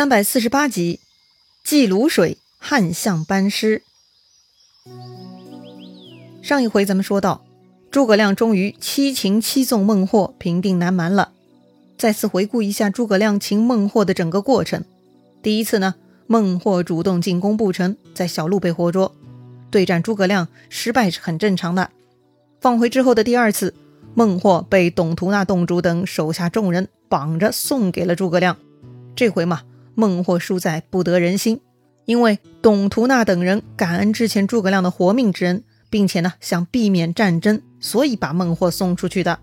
[0.00, 0.98] 三百四十八集，
[1.62, 3.82] 祭卤水，汉相班师。
[6.40, 7.44] 上一回咱们说到，
[7.90, 11.32] 诸葛亮终于七擒七纵孟获，平定南蛮了。
[11.98, 14.82] 再次回顾一下诸葛亮擒孟获的整个过程。
[15.42, 19.14] 第一次呢，孟获主动进攻不成，在小路被活捉，
[19.70, 21.90] 对战诸葛亮失败是很正常的。
[22.62, 23.74] 放回之后的第二次，
[24.14, 28.56] 孟获被董图那洞主等手下众人绑着送给了诸葛亮。
[29.14, 29.60] 这回嘛。
[29.94, 31.60] 孟获输在不得人心，
[32.06, 39.38] 因为董图那等人感恩之前诸葛亮的活命之恩，并且呢想避免战争，所以把孟获送出去的。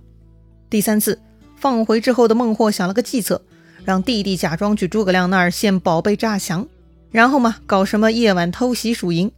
[0.70, 1.20] 第三次
[1.56, 3.42] 放回之后的孟获想了个计策，
[3.86, 6.68] 让弟弟假装去诸葛亮那儿献宝贝诈降，
[7.12, 9.32] 然后嘛搞什么夜晚偷袭蜀营。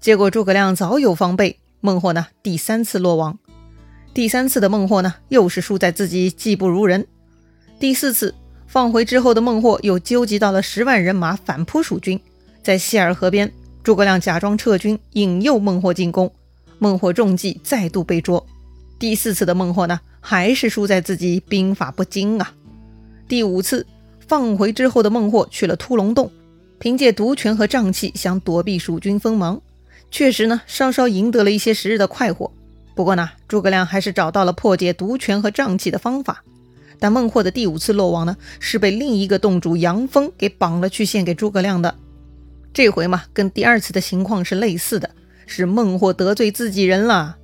[0.00, 3.38] 结果诸葛亮早有防备，孟获呢第三次落网。
[4.12, 7.06] 第三次的孟获呢又是输在自己技不如人。
[7.78, 8.34] 第四次。
[8.74, 12.18] 放回之后的孟获又纠集到了十万人马反扑蜀军，
[12.60, 13.52] 在谢尔河边，
[13.84, 16.32] 诸葛亮假装撤军，引诱孟获进攻，
[16.80, 18.44] 孟获中计，再度被捉。
[18.98, 22.52] 第四次的孟获呢，还是输在自己兵法不精啊。
[23.28, 23.86] 第五次
[24.26, 26.28] 放回之后的孟获去了突龙洞，
[26.80, 29.62] 凭借毒拳和瘴气想躲避蜀军锋芒，
[30.10, 32.50] 确实呢稍稍赢得了一些时日的快活。
[32.96, 36.42] 不过呢，诸葛亮还是找到了破解毒拳和瘴气的方法。
[36.98, 41.94] 但孟获的第五次落网呢，是被另一个洞主杨峰给绑了去献给诸葛亮的。
[42.72, 45.10] 这回嘛，跟第二次的情况是类似的，
[45.46, 47.36] 是孟获得罪自己人了。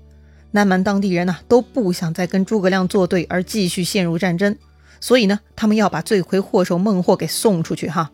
[0.52, 4.56] 南蛮当地人呢都不想再跟诸葛亮作对，而继续陷入战争，
[5.00, 8.10] 所以呢，他们要把罪魁祸首孟获给送出去哈。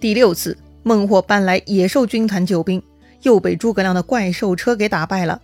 [0.00, 2.82] 第六次，孟获搬来野兽军团救兵，
[3.22, 5.40] 又被诸葛亮的怪兽车给打败了。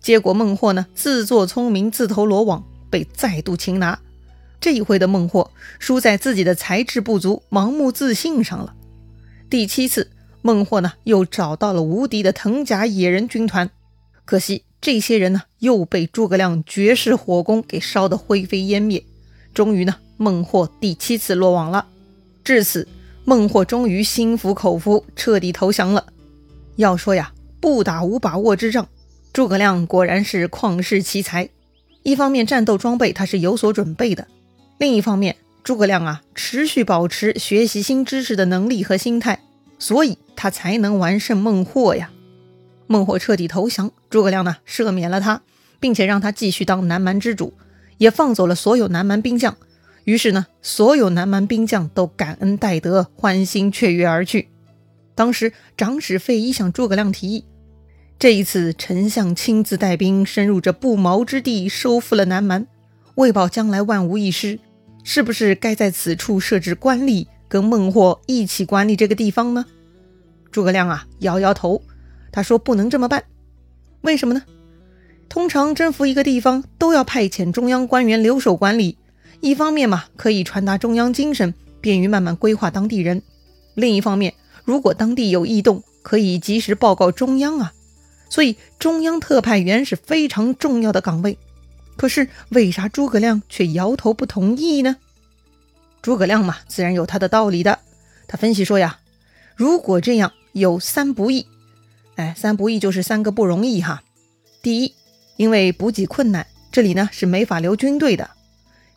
[0.00, 3.98] 结果孟获呢自作聪明，自投罗网，被再度擒拿。
[4.60, 8.74] 这一回的孟获输在自己的才智不足、盲目自信上了。
[9.48, 10.10] 第七次，
[10.42, 13.70] 孟获呢又找到了无敌的藤甲野人军团，
[14.24, 19.04] 可惜这些人呢又被诸葛亮绝世火攻给烧得灰飞烟灭。
[19.54, 21.86] 终于呢，孟获第七次落网了。
[22.44, 22.86] 至此，
[23.24, 26.06] 孟获终于心服口服，彻底投降了。
[26.76, 28.88] 要说呀，不打无把握之仗，
[29.32, 31.48] 诸葛亮果然是旷世奇才。
[32.02, 34.26] 一方面，战斗装备他是有所准备的。
[34.78, 39.40] 另一方面，诸葛亮啊，持续保持学习新知识的能力和心态，
[39.78, 42.10] 所以他才能完胜孟获呀。
[42.86, 45.42] 孟获彻底投降，诸葛亮呢赦免了他，
[45.80, 47.52] 并且让他继续当南蛮之主，
[47.98, 49.56] 也放走了所有南蛮兵将。
[50.04, 54.48] 于是呢，所有南蛮兵将都感恩戴德，欢欣雀跃而去。
[55.16, 57.44] 当时长史费祎向诸葛亮提议，
[58.16, 62.66] 这一次丞相亲自带兵深入这不毛之地，收复了南蛮，
[63.16, 64.60] 为保将来万无一失。
[65.10, 69.64] 是不是该在此处设置官吏，跟孟获一起管理这个地方呢？
[70.52, 71.80] 诸葛亮啊，摇摇头，
[72.30, 73.24] 他说不能这么办。
[74.02, 74.42] 为什么呢？
[75.30, 78.98] 通常征服一个地方都要派遣中央官员留守管理，
[79.40, 83.22] 一方面嘛，可以传达中央精神，便于慢慢规划当地人；
[83.72, 84.34] 另一方面，
[84.66, 87.72] 如果当地有异动，可以及时报告中央啊。
[88.28, 91.38] 所以，中央特派员是非常重要的岗位。
[91.98, 94.96] 可是为啥诸葛亮却摇头不同意呢？
[96.00, 97.80] 诸葛亮嘛，自然有他的道理的。
[98.28, 99.00] 他分析说呀，
[99.56, 101.48] 如果这样有三不易，
[102.14, 104.04] 哎，三不易就是三个不容易哈。
[104.62, 104.94] 第一，
[105.36, 108.30] 因为补给困难，这里呢是没法留军队的。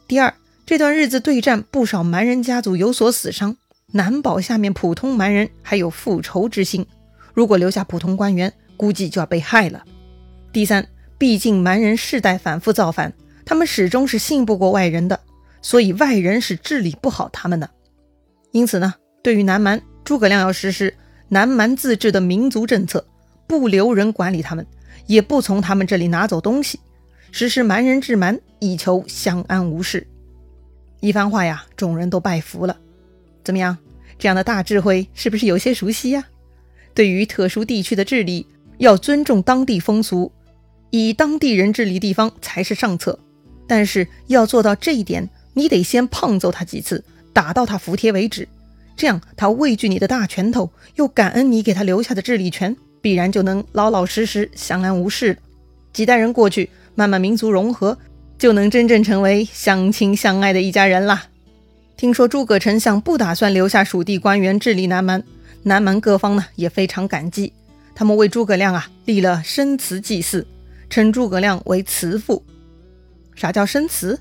[0.07, 0.35] 第二，
[0.67, 3.57] 这段日子对战，不少蛮人家族有所死伤，
[3.87, 6.85] 难保下面普通蛮人还有复仇之心。
[7.33, 9.83] 如果留下普通官员，估计就要被害了。
[10.53, 10.87] 第三。
[11.21, 13.13] 毕竟蛮人世代反复造反，
[13.45, 15.19] 他们始终是信不过外人的，
[15.61, 17.69] 所以外人是治理不好他们的。
[18.49, 20.95] 因此呢，对于南蛮，诸葛亮要实施
[21.27, 23.05] 南蛮自治的民族政策，
[23.45, 24.65] 不留人管理他们，
[25.05, 26.79] 也不从他们这里拿走东西，
[27.31, 30.07] 实施蛮人治蛮，以求相安无事。
[31.01, 32.75] 一番话呀，众人都拜服了。
[33.43, 33.77] 怎么样，
[34.17, 36.25] 这样的大智慧是不是有些熟悉呀？
[36.95, 38.47] 对于特殊地区的治理，
[38.79, 40.31] 要尊重当地风俗。
[40.91, 43.17] 以当地人治理地方才是上策，
[43.67, 47.03] 但是要做到这一点，你得先胖揍他几次，
[47.33, 48.47] 打到他服帖为止。
[48.95, 55.37] 这样，他畏惧你的大拳头，又感恩你给他留下的治理权，必然就能老老实实、相安无事。
[55.93, 57.97] 几代人过去，慢慢民族融合，
[58.37, 61.25] 就能真正成为相亲相爱的一家人啦。
[61.95, 65.23] 听说诸葛丞相不打算留下蜀地官员治理南蛮，
[65.63, 67.53] 南蛮各方呢也非常感激，
[67.95, 70.45] 他们为诸葛亮啊立了生祠祭祀。
[70.91, 72.43] 称诸葛亮为慈父。
[73.33, 74.19] 啥叫生祠？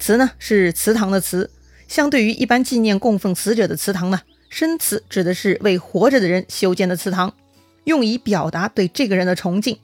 [0.00, 1.48] 祠呢是祠堂的祠，
[1.86, 7.32] 相对于一般纪念供奉死者的祠堂呢，生祠指的是为活着的人修建的祠堂，
[7.84, 9.78] 用以表达对这个人的崇敬。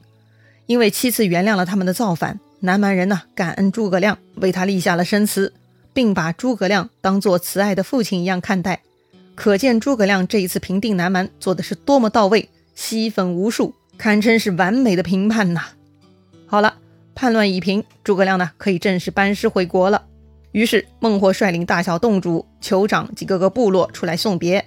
[0.65, 5.53] 因为七次原谅了他们的造反，南蛮人呢感恩诸葛亮为他立下了生祠，
[5.93, 8.81] 并把诸葛亮当做慈爱的父亲一样看待。
[9.33, 15.67] 可见诸葛亮这一次平定南蛮做的是多么到位，吸粉无数，堪称是完美的评判呐。
[16.49, 16.77] 好了，
[17.13, 20.05] 叛乱已平，诸葛亮呢可以正式班师回国了。
[20.53, 24.65] 于是孟获率领大小洞主、酋长及各个部落出来送别，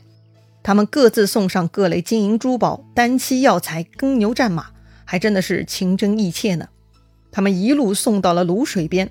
[0.63, 4.67] 他们各自送上各类金银珠宝、丹漆药材、耕牛战马。
[5.07, 6.69] 还真的是情真意切呢。
[7.33, 9.11] 他们一路送到了泸水边，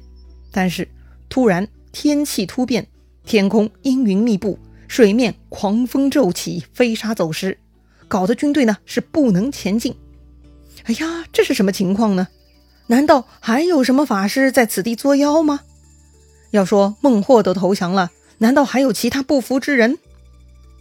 [0.51, 0.87] 但是
[1.27, 2.87] 突然天气突变，
[3.25, 7.57] 天空阴云密布，水面狂风骤起，飞沙走石，
[8.07, 9.93] 搞得军队呢是不能前进。
[10.85, 12.29] 哎呀，这是什么情况呢？
[12.89, 15.59] 难道还有什么法师在此地作妖吗？
[16.49, 18.09] 要说孟获都投降了，
[18.39, 19.99] 难道还有其他不服之人？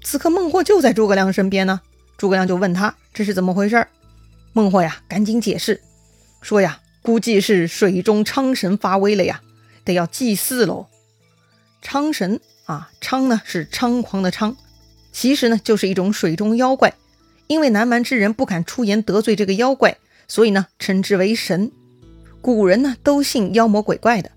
[0.02, 1.82] 此刻孟获就在诸葛亮身边呢。
[2.16, 3.86] 诸葛亮就问他这是怎么回事。
[4.54, 5.82] 孟获呀，赶紧解释
[6.40, 9.42] 说呀，估计是水中昌神发威了呀，
[9.84, 10.86] 得要祭祀喽。
[11.82, 14.56] 昌神啊，昌呢是猖狂的昌，
[15.12, 16.94] 其实呢就是一种水中妖怪。
[17.48, 21.70] 因为南蛮之人不敢出言得罪这个妖怪，所以呢称之为神。
[22.40, 24.30] 古人呢都信妖魔鬼怪的，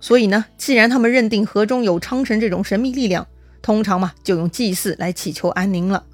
[0.00, 3.26] 所以呢，既然他们认定河中有昌神这种神秘力量，
[3.60, 6.04] 通常嘛就用祭祀来祈求安宁了。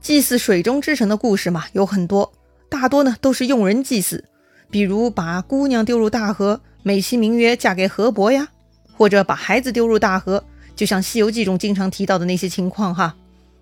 [0.00, 2.32] 祭祀水中之神的故事嘛有很多。
[2.68, 4.24] 大多呢都是用人祭祀，
[4.70, 8.46] 比如把姑娘丢入大河，美其名曰嫁给河伯呀；
[8.92, 13.16] 或者把孩子丢入大河，就像《西游记》中经常提到的那些情况哈。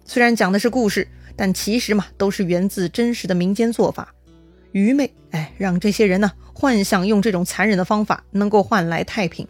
[0.07, 1.07] 虽然讲的是故事，
[1.37, 4.13] 但其实嘛都是源自真实的民间做法。
[4.75, 9.47] 愚昧，哎，让这些人呢幻想用这种残忍的方法能够换来太平。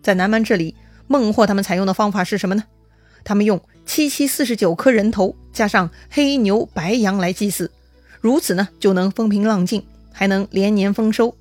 [0.00, 0.76] 在南蛮这里，
[1.08, 2.62] 孟获他们采用的方法是什么呢？
[3.24, 7.72] 他们用七七四十九颗人头加上黑牛白羊来祭祀。
[8.20, 11.36] 如此呢，就能风平浪静，还能连年丰收。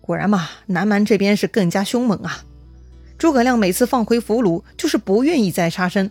[0.00, 2.42] 果然嘛，南蛮这边是更加凶猛啊！
[3.18, 6.10] 诸葛亮每次放回俘虏，就是不愿意再杀生，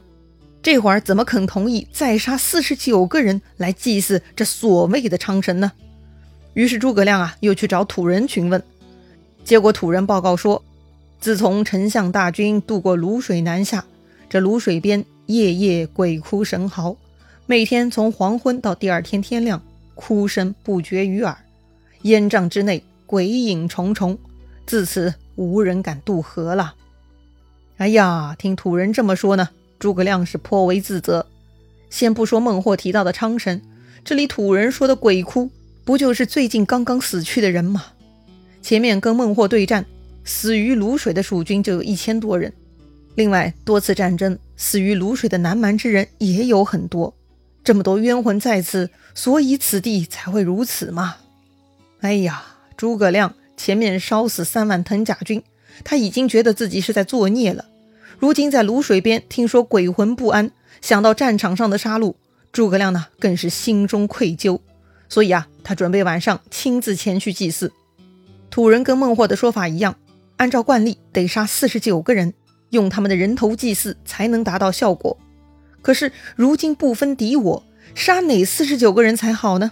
[0.62, 5.72] 这会儿怎么肯同意再杀四十九个人来祭祀这所谓的昌神呢？
[6.54, 8.62] 于是诸葛亮啊，又去找土人询问，
[9.44, 10.64] 结果土人报告说，
[11.20, 13.86] 自从丞相大军渡过泸水南下，
[14.30, 16.96] 这泸水边夜夜鬼哭神嚎，
[17.46, 19.62] 每天从黄昏到第二天天亮。
[20.02, 21.38] 哭声不绝于耳，
[22.04, 24.18] 烟瘴之内鬼影重重，
[24.66, 26.74] 自此无人敢渡河了。
[27.76, 31.28] 哎呀，听土人这么说呢，诸葛亮是颇为自责。
[31.90, 33.62] 先不说孟获提到的昌神，
[34.06, 35.50] 这里土人说的鬼哭，
[35.90, 37.84] 不就是最近刚刚死去的人吗？
[38.62, 39.88] 前面跟孟获对战，
[40.24, 42.54] 死于卤水的蜀军就有一千多人，
[43.16, 47.16] 另外多次战争死于卤水的南蛮之人也有很多。
[47.64, 51.16] 这么多冤魂在此，所以此地才会如此嘛。
[52.02, 52.44] 哎呀，
[52.78, 55.42] 诸葛亮前面烧死三万藤甲军，
[55.84, 57.66] 他已经觉得自己是在作孽了。
[58.20, 60.52] 如今在卤水边听说鬼魂不安，
[60.82, 62.14] 想到战场上的杀戮，
[62.52, 64.60] 诸葛亮呢更是心中愧疚。
[65.12, 67.72] 所以啊，他准备晚上亲自前去祭祀。
[68.50, 69.96] 土人跟孟获的说法一样，
[70.38, 72.34] 按照惯例得杀四十九个人，
[72.72, 75.18] 用他们的人头祭祀才能达到效果。
[75.82, 77.64] 可是如今不分敌我，
[77.96, 79.72] 杀哪四十九个人才好呢？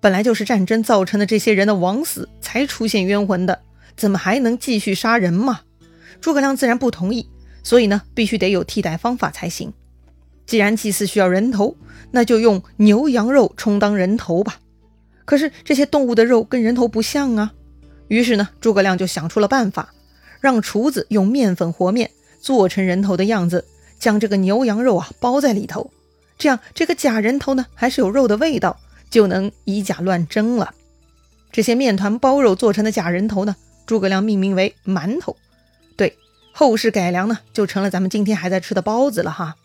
[0.00, 3.62] 本来就是战争造成的这些人的枉死才出现冤魂的，
[3.96, 5.62] 怎么还能继续杀人嘛？
[6.20, 7.28] 诸葛亮自然不同意，
[7.62, 9.72] 所以呢，必须得有替代方法才行。
[10.46, 11.74] 既然祭祀需要人头，
[12.10, 14.58] 那就用牛羊肉充当人头吧。
[15.24, 17.52] 可是这些动物的肉跟人头不像啊。
[18.08, 19.92] 于是呢，诸葛亮就想出了办法，
[20.40, 23.64] 让厨子用面粉和面做成人头的样子。
[23.98, 25.90] 将这个牛羊肉啊包在里头，
[26.36, 28.78] 这样这个假人头呢还是有肉的味道，
[29.08, 30.74] 就能以假乱真了。
[31.50, 35.36] 这些面团包肉做成的假人头呢，诸葛亮命名为馒头。
[35.96, 36.18] 对，
[36.52, 39.56] 后世改良呢，就成了咱们今天还在吃的包子了哈。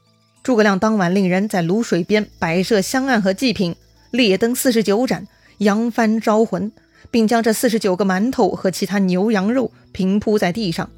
[0.41, 3.75] 诸葛亮当晚令人在卤水边摆设香案和祭品，
[4.11, 5.27] 列灯四十九盏，
[5.59, 6.71] 扬帆招魂，
[7.09, 10.89] 并将这四十九个馒头和其他牛羊肉平铺在地上。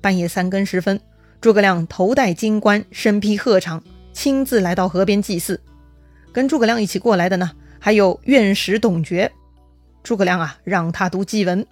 [0.00, 1.00] 半夜三更时分。
[1.40, 3.80] 诸葛亮头戴金冠，身披鹤氅，
[4.12, 5.58] 亲自来到河边祭祀。
[6.32, 9.32] 跟诸葛亮一起过来的呢，还有院使董厥。
[10.02, 11.66] 诸葛亮啊，让他读祭文。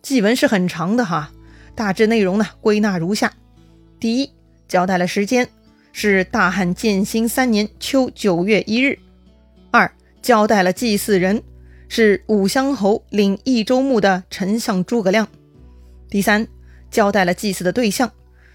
[0.00, 1.32] 祭文是很长的哈，
[1.74, 3.32] 大致内容呢归纳如下：
[3.98, 4.30] 第一，
[4.68, 5.48] 交代了时间，
[5.92, 8.96] 是大汉建兴三年秋九月一日；
[9.72, 9.90] 二，
[10.22, 11.42] 交代了祭祀人，
[11.92, 15.26] 是武乡侯领益州牧的丞相诸葛亮；
[16.08, 16.46] 第三，
[16.88, 18.08] 交代了祭祀的对象。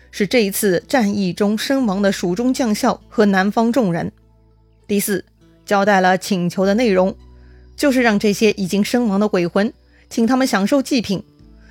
[0.10, 4.10] 是这一次战役中身亡的蜀中将校和南方众人。
[4.88, 5.26] 第四，
[5.66, 7.14] 交代了请求的内容，
[7.76, 9.74] 就是让这些已经身亡的鬼魂，
[10.10, 11.22] 请他们享受祭品，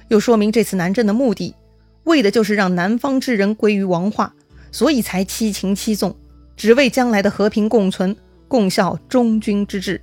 [0.09, 1.55] 又说明这次南征的目的，
[2.03, 4.35] 为的就是让南方之人归于王化，
[4.71, 6.15] 所以才七擒七纵，
[6.59, 8.15] 只为将来的和平共存，
[8.49, 9.99] 共效忠君之志。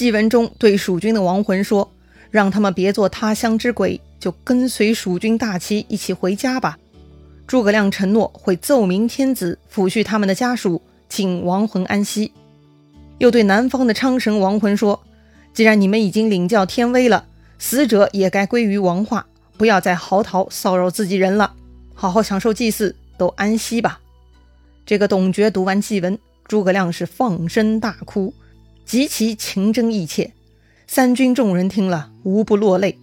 [0.00, 1.92] 祭文中对蜀军的亡魂说，
[2.30, 6.78] 让他们别做他乡之鬼，就跟随蜀军大旗一起回家吧。
[7.46, 10.80] 诸葛亮承诺会奏明天子，抚恤他们的家属，
[11.10, 12.32] 请亡魂安息。
[13.18, 15.02] 又对南方的昌神亡魂说
[15.52, 17.26] ：“既然你们已经领教天威了，
[17.58, 19.26] 死者也该归于王化，
[19.58, 21.52] 不要再嚎啕骚扰自己人了，
[21.92, 24.00] 好好享受祭祀，都安息吧。”
[24.86, 28.32] 这个董厥读完祭文，诸葛亮是放声大哭，
[28.84, 30.32] 极其情真意切。
[30.86, 32.98] 三军众人听了，无不落泪。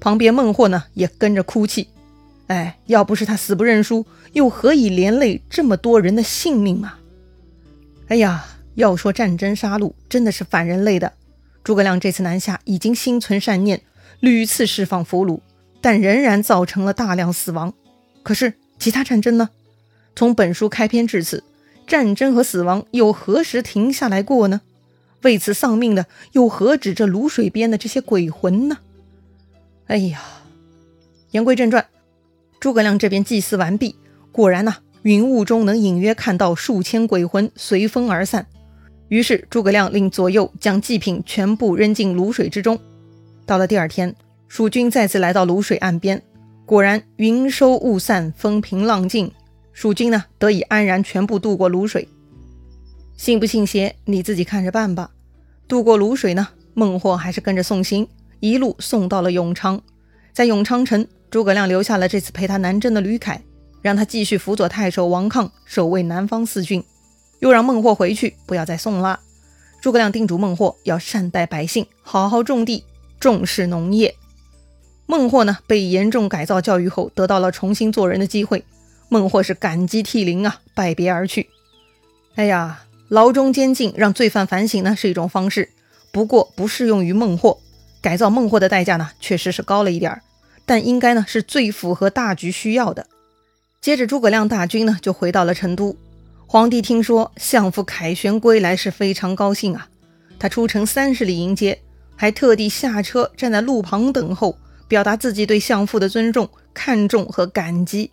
[0.00, 1.88] 旁边孟获呢，也跟着哭泣。
[2.46, 7.00] 哎，要不是他死不认输，又何以连累这么多人的性命啊？
[8.08, 11.12] 哎呀，要说战争杀戮，真的是反人类的。
[11.64, 13.80] 诸葛亮这次南下，已经心存善念，
[14.20, 15.40] 屡次释放俘虏，
[15.80, 17.72] 但仍然造成了大量死亡。
[18.22, 19.48] 可是其他战争呢？
[20.14, 21.42] 从本书开篇至此，
[21.86, 24.60] 战争和死亡又何时停下来过呢？
[25.24, 28.78] 为此丧命的又何止这卤水边的这些鬼魂呢？
[29.86, 30.20] 哎呀，
[31.32, 31.84] 言归正传。
[32.60, 33.96] 诸葛亮这边祭祀完毕，
[34.32, 38.46] 果然呐，云雾中能隐约看到数千鬼魂随风而散。
[39.08, 42.78] 于是诸葛亮令左右将祭品全部扔进卤水之中。
[43.44, 44.14] 到了第二天，
[44.48, 46.22] 蜀军再次来到卤水岸边，
[46.64, 49.30] 果然云收雾散，风平浪静，
[49.72, 52.08] 蜀军呢得以安然全部渡过卤水。
[53.16, 55.10] 信不信邪，你自己看着办吧。
[55.66, 58.06] 渡过泸水呢，孟获还是跟着送行，
[58.40, 59.80] 一路送到了永昌，
[60.32, 61.06] 在永昌城。
[61.30, 63.42] 诸葛亮留下了这次陪他南征的吕凯，
[63.82, 66.84] 让他继续辅佐太守王亢守卫南方四郡，
[67.40, 69.18] 又让孟获回去，不要再送了。
[69.82, 72.84] 诸葛亮叮嘱孟获要善待百姓，好好种地，
[73.18, 74.14] 重视农业。
[75.06, 78.64] 孟获呢，被严重改造教育后，得到了重新做人的机会。
[79.08, 81.48] 孟获是感激涕零啊，拜别而去。
[82.36, 85.68] 哎呀，牢中监禁让罪犯反省呢，是一种方式，
[86.10, 87.60] 不过不适用于孟获。
[88.02, 90.22] 改造孟获的代价呢，确实是高了一点儿。
[90.66, 93.06] 但应该呢是最符合大局需要的。
[93.80, 95.96] 接着，诸葛亮大军呢就回到了成都。
[96.48, 99.88] 皇帝听说相父凯旋归来，是非常高兴啊。
[100.36, 101.78] 他出城三十里迎接，
[102.16, 108.10] 还特地下车站在路旁等候，表达自己对相父的尊重、看重和感激。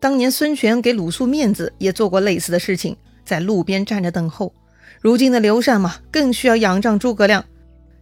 [0.00, 2.96] 当年孙权给鲁肃面子，也做过类似的事情，
[3.28, 4.54] 在路边站着等候。
[5.02, 7.44] 如今的刘禅嘛，更需要仰仗诸葛亮，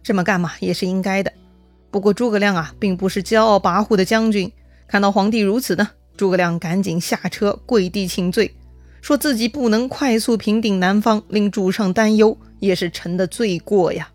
[0.01, 1.31] 这么干嘛也是应该的。
[1.91, 4.49] 不过诸葛亮啊，并不是骄傲跋扈的将军。
[4.87, 8.55] 看到皇帝如此呢，诸葛亮赶紧下车跪地请罪，
[9.01, 14.09] 说自己不能快速平定南方，令主上担忧，也是臣的罪过呀。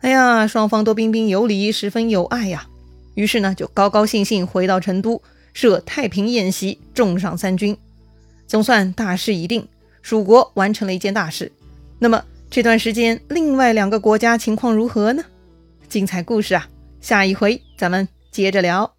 [0.00, 2.66] 哎呀，双方都彬彬有礼，十分有爱呀。
[3.14, 5.22] 于是呢，就高高兴兴回到成都，
[5.52, 7.76] 设太平宴席，重赏三军，
[8.46, 9.66] 总算大事已定，
[10.04, 11.50] 蜀国完成了一件大事。
[11.98, 15.24] 那么这段时间，另外两个国家情况如何呢？
[15.88, 16.68] 精彩故事啊！
[17.00, 18.94] 下一回咱们接着聊。